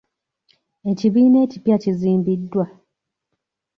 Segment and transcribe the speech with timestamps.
[0.89, 2.65] Ekibiina ekipya kizimbiddwa.